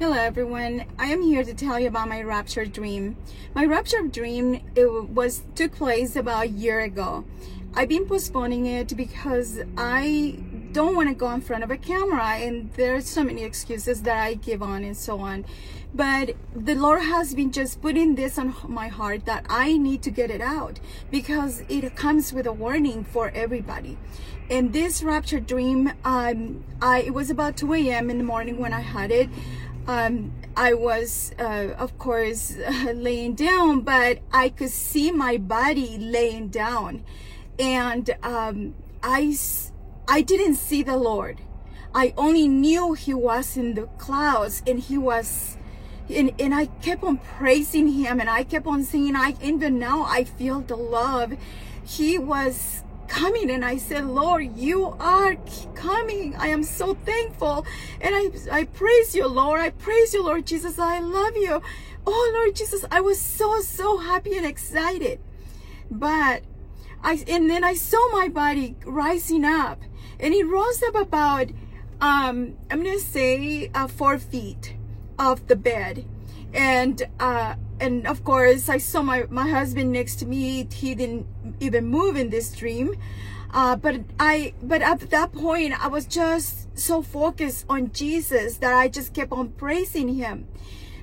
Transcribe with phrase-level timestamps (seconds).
[0.00, 0.86] Hello everyone.
[0.98, 3.16] I am here to tell you about my rapture dream.
[3.54, 7.24] My rapture dream it was took place about a year ago.
[7.76, 10.42] I've been postponing it because I
[10.72, 14.16] don't want to go in front of a camera and there's so many excuses that
[14.16, 15.44] I give on and so on.
[15.94, 20.10] But the Lord has been just putting this on my heart that I need to
[20.10, 20.80] get it out
[21.12, 23.96] because it comes with a warning for everybody.
[24.48, 28.10] In this rapture dream, um, I it was about 2 a.m.
[28.10, 29.28] in the morning when I had it
[29.86, 32.56] um, I was, uh, of course,
[32.94, 37.04] laying down, but I could see my body laying down.
[37.58, 39.36] And um, I,
[40.08, 41.40] I didn't see the Lord.
[41.94, 45.56] I only knew He was in the clouds and He was.
[46.08, 49.16] And, and I kept on praising him and I kept on singing.
[49.16, 51.34] I even now I feel the love.
[51.82, 55.36] He was coming and I said, Lord, you are
[55.74, 56.34] coming.
[56.36, 57.66] I am so thankful.
[58.00, 59.60] And I, I praise you, Lord.
[59.60, 60.78] I praise you, Lord Jesus.
[60.78, 61.62] I love you.
[62.06, 65.20] Oh, Lord Jesus, I was so, so happy and excited.
[65.90, 66.42] But
[67.02, 69.80] I, and then I saw my body rising up
[70.18, 71.50] and it rose up about,
[72.00, 74.76] um, I'm going to say uh, four feet
[75.18, 76.06] off the bed.
[76.54, 80.66] And, uh, and of course I saw my, my husband next to me.
[80.72, 81.26] He didn't
[81.60, 82.94] even move in this dream.
[83.52, 88.74] Uh, but I, but at that point, I was just so focused on Jesus that
[88.74, 90.48] I just kept on praising him.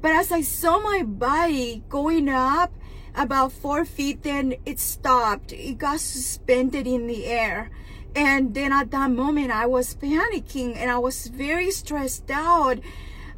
[0.00, 2.72] But as I saw my body going up
[3.14, 5.52] about four feet, then it stopped.
[5.52, 7.70] It got suspended in the air.
[8.16, 12.80] And then at that moment, I was panicking and I was very stressed out.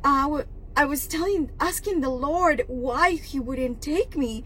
[0.03, 0.43] Uh,
[0.77, 4.45] I was telling, asking the Lord why He wouldn't take me.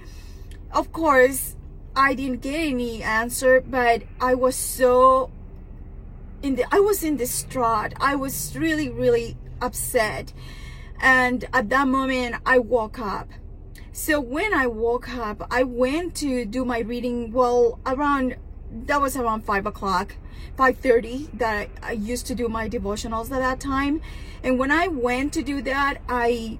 [0.72, 1.56] Of course,
[1.96, 5.30] I didn't get any answer, but I was so
[6.42, 7.94] in the, I was in distraught.
[8.00, 10.32] I was really, really upset.
[11.00, 13.28] And at that moment, I woke up.
[13.92, 17.32] So when I woke up, I went to do my reading.
[17.32, 18.36] Well, around
[18.70, 20.14] that was around five o'clock
[20.58, 24.00] 5.30 that I, I used to do my devotionals at that time.
[24.42, 26.58] And when I went to do that I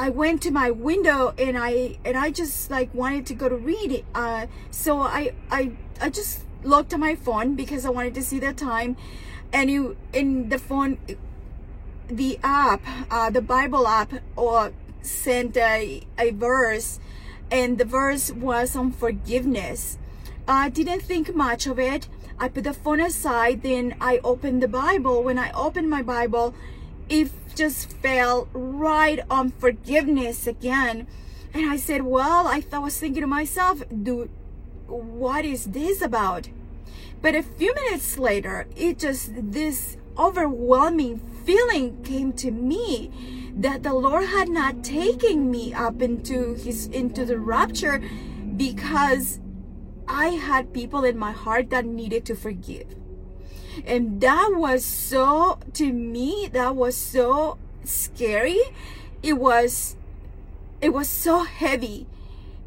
[0.00, 3.56] I went to my window and I and I just like wanted to go to
[3.56, 4.04] read it.
[4.14, 8.38] Uh, so I I I just looked at my phone because I wanted to see
[8.38, 8.96] the time.
[9.52, 10.98] And you in the phone
[12.06, 14.72] the app uh, the Bible app or
[15.02, 17.00] sent a, a verse.
[17.50, 19.98] And the verse was on forgiveness
[20.48, 22.08] I didn't think much of it.
[22.38, 25.22] I put the phone aside, then I opened the Bible.
[25.22, 26.54] When I opened my Bible,
[27.10, 31.06] it just fell right on forgiveness again.
[31.52, 34.30] And I said, Well, I, I was thinking to myself, dude,
[34.86, 36.48] what is this about?
[37.20, 43.10] But a few minutes later, it just, this overwhelming feeling came to me
[43.54, 48.00] that the Lord had not taken me up into his, into the rapture
[48.56, 49.40] because
[50.08, 52.94] I had people in my heart that needed to forgive.
[53.86, 58.60] And that was so, to me, that was so scary.
[59.22, 59.96] It was,
[60.80, 62.06] it was so heavy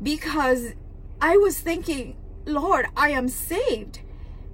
[0.01, 0.73] because
[1.21, 2.15] I was thinking,
[2.45, 3.99] Lord, I am saved.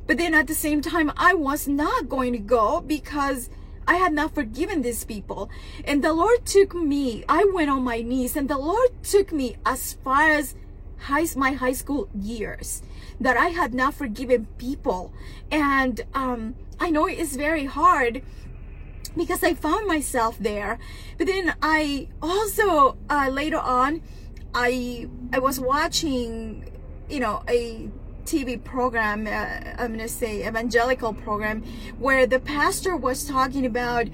[0.07, 3.49] But then at the same time, I was not going to go because
[3.87, 5.49] I had not forgiven these people.
[5.85, 9.55] And the Lord took me, I went on my knees, and the Lord took me
[9.65, 10.55] as far as
[10.99, 12.81] high, my high school years
[13.19, 15.13] that I had not forgiven people.
[15.51, 18.21] And um, I know it's very hard
[19.15, 20.79] because I found myself there.
[21.17, 24.01] But then I also uh, later on,
[24.53, 26.69] I I was watching,
[27.09, 27.89] you know, a
[28.25, 31.63] TV program, uh, I'm gonna say evangelical program,
[31.97, 34.07] where the pastor was talking about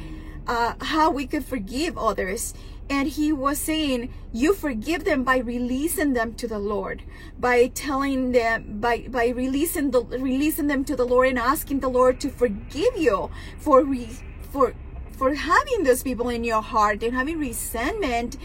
[0.48, 2.54] uh, how we could forgive others
[2.90, 7.04] and he was saying you forgive them by releasing them to the lord.
[7.40, 11.90] By telling them by by releasing the releasing them to the lord and asking the
[11.90, 14.10] lord to forgive you for re,
[14.52, 14.74] for
[15.14, 17.04] for having those people in your heart.
[17.04, 18.38] And having resentment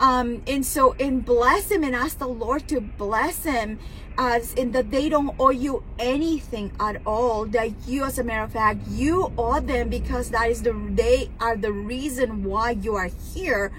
[0.00, 3.78] um and so and bless them and ask the lord to bless them
[4.18, 8.42] as in that they don't owe you anything at all that you as a matter
[8.42, 12.94] of fact you owe them because that is the they are the reason why you
[12.94, 13.72] are here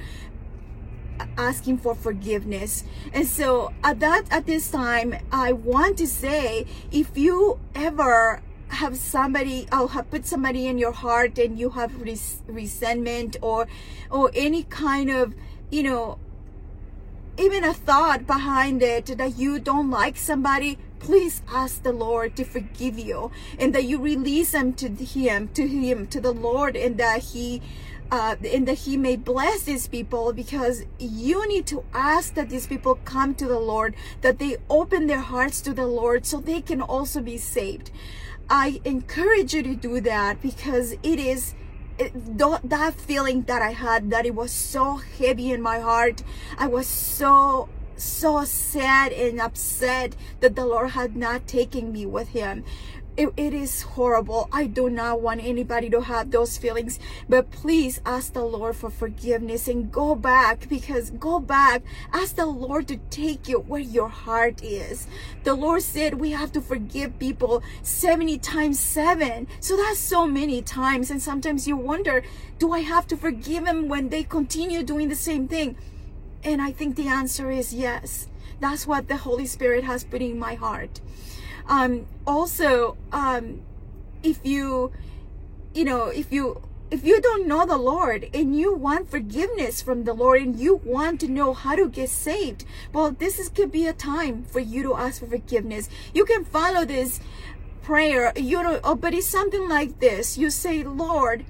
[1.37, 2.83] asking for forgiveness.
[3.13, 8.41] And so at that at this time i want to say if you ever
[8.73, 13.67] have somebody or have put somebody in your heart and you have res- resentment or
[14.09, 15.33] or any kind of
[15.69, 16.17] you know
[17.37, 22.43] even a thought behind it that you don't like somebody, please ask the Lord to
[22.43, 26.97] forgive you and that you release them to Him, to Him, to the Lord, and
[26.97, 27.61] that He
[28.13, 32.67] uh, and that he may bless these people because you need to ask that these
[32.67, 36.61] people come to the Lord, that they open their hearts to the Lord so they
[36.61, 37.89] can also be saved.
[38.47, 41.55] I encourage you to do that because it is
[41.97, 46.21] that feeling that I had that it was so heavy in my heart.
[46.59, 52.29] I was so so sad and upset that the Lord had not taken me with
[52.29, 52.63] him
[53.15, 54.49] it, it is horrible.
[54.51, 56.99] I do not want anybody to have those feelings.
[57.29, 61.83] But please ask the Lord for forgiveness and go back because go back.
[62.11, 65.07] Ask the Lord to take you where your heart is.
[65.43, 69.47] The Lord said we have to forgive people 70 times 7.
[69.59, 71.11] So that's so many times.
[71.11, 72.23] And sometimes you wonder,
[72.57, 75.75] do I have to forgive them when they continue doing the same thing?
[76.43, 78.27] And I think the answer is yes.
[78.59, 80.99] That's what the Holy Spirit has put in my heart.
[81.67, 83.61] Um, also, um,
[84.21, 84.91] if you,
[85.73, 86.61] you know, if you
[86.93, 90.75] if you don't know the Lord and you want forgiveness from the Lord and you
[90.83, 94.59] want to know how to get saved, well, this is, could be a time for
[94.59, 95.89] you to ask for forgiveness.
[96.13, 97.19] You can follow this
[97.81, 100.37] prayer, you know, oh, but it's something like this.
[100.37, 101.45] You say, Lord,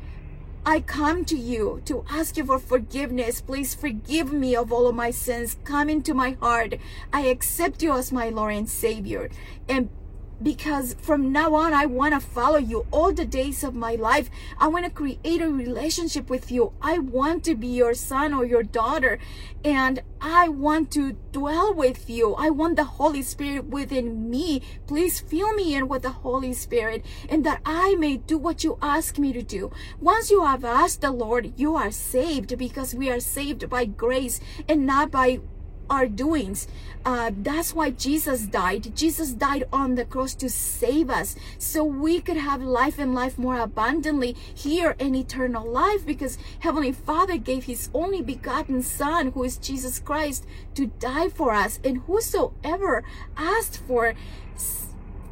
[0.66, 3.42] I come to you to ask you for forgiveness.
[3.42, 5.58] Please forgive me of all of my sins.
[5.66, 6.76] Come into my heart.
[7.12, 9.30] I accept you as my Lord and Savior.
[9.68, 9.90] And
[10.42, 14.30] because from now on I want to follow you all the days of my life.
[14.58, 16.74] I want to create a relationship with you.
[16.82, 19.20] I want to be your son or your daughter
[19.64, 22.34] and I want to dwell with you.
[22.36, 24.62] I want the Holy Spirit within me.
[24.88, 28.78] Please fill me in with the Holy Spirit and that I may do what you
[28.82, 29.72] ask me to do.
[30.00, 34.40] Once you have asked the Lord, you are saved because we are saved by grace
[34.68, 35.40] and not by
[35.90, 36.68] our doings.
[37.06, 38.96] Uh, that's why Jesus died.
[38.96, 43.38] Jesus died on the cross to save us so we could have life and life
[43.38, 49.44] more abundantly here in eternal life because Heavenly Father gave His only begotten Son, who
[49.44, 50.46] is Jesus Christ,
[50.76, 51.80] to die for us.
[51.84, 53.04] And whosoever
[53.36, 54.14] asked for,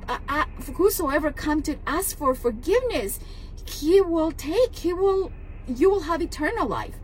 [0.10, 0.46] uh, uh,
[0.76, 3.20] whosoever come to ask for forgiveness,
[3.66, 5.32] He will take, He will,
[5.68, 6.96] you will have eternal life.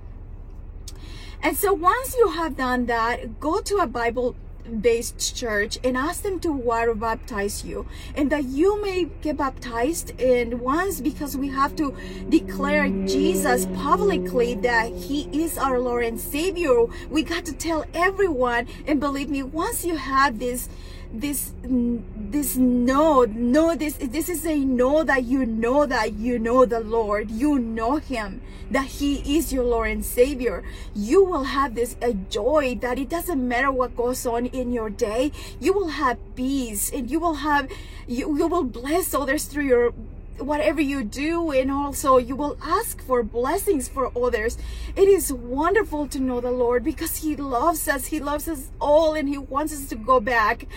[1.41, 4.35] And so once you have done that, go to a Bible
[4.67, 7.87] based church and ask them to water baptize you.
[8.15, 11.95] And that you may get baptized and once because we have to
[12.29, 18.67] declare Jesus publicly that he is our Lord and Savior we got to tell everyone.
[18.85, 20.69] And believe me once you have this
[21.13, 26.65] this this know know this this is a know that you know that you know
[26.65, 27.31] the lord.
[27.31, 30.63] You know him that he is your lord and savior.
[30.93, 34.89] You will have this a joy that it doesn't matter what goes on in your
[34.89, 35.31] day.
[35.59, 37.71] You will have peace and you will have
[38.07, 39.93] you, you will bless others through your
[40.39, 44.57] whatever you do and also you will ask for blessings for others.
[44.95, 48.07] It is wonderful to know the lord because he loves us.
[48.07, 50.67] He loves us all and he wants us to go back.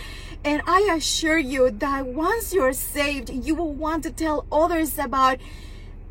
[0.45, 5.39] And i assure you that once you're saved you will want to tell others about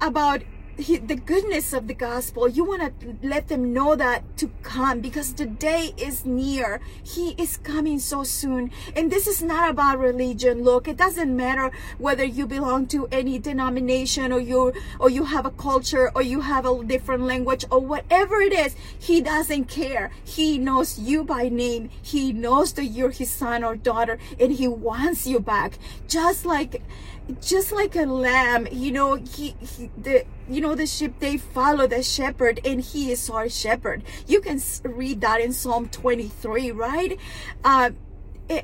[0.01, 0.43] about
[0.79, 2.47] the goodness of the gospel.
[2.47, 6.79] You want to let them know that to come because the day is near.
[7.03, 8.71] He is coming so soon.
[8.95, 10.63] And this is not about religion.
[10.63, 15.45] Look, it doesn't matter whether you belong to any denomination or you or you have
[15.45, 18.75] a culture or you have a different language or whatever it is.
[18.97, 20.11] He doesn't care.
[20.23, 21.89] He knows you by name.
[22.01, 25.77] He knows that you're his son or daughter and he wants you back.
[26.07, 26.81] Just like
[27.41, 31.87] just like a lamb, you know, he, he the you know the sheep they follow
[31.87, 34.03] the shepherd and he is our shepherd.
[34.27, 37.19] You can read that in Psalm 23, right?
[37.63, 37.91] Uh,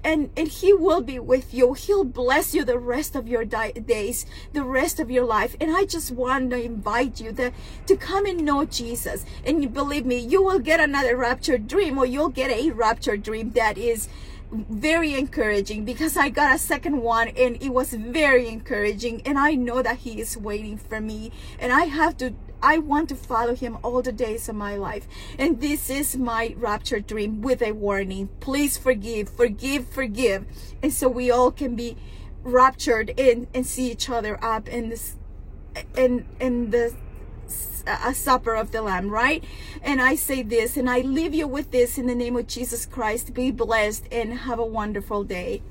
[0.04, 3.72] and and he will be with you he'll bless you the rest of your di-
[3.72, 7.52] days the rest of your life and i just want to invite you to,
[7.86, 12.06] to come and know jesus and believe me you will get another rapture dream or
[12.06, 14.10] you'll get a rapture dream that is
[14.70, 19.56] very encouraging because I got a second one and it was very encouraging and I
[19.56, 23.54] know that he is waiting for me and I have to I want to follow
[23.54, 25.08] him all the days of my life.
[25.38, 28.30] And this is my rapture dream with a warning.
[28.40, 30.46] Please forgive, forgive, forgive.
[30.82, 31.96] And so we all can be
[32.44, 35.16] raptured in and see each other up in this
[35.96, 36.96] in in the
[37.88, 39.44] a supper of the lamb right?
[39.82, 42.86] And i say this and i leave you with this in the name of jesus
[42.86, 43.34] christ.
[43.34, 45.62] Be blessed and have a wonderful day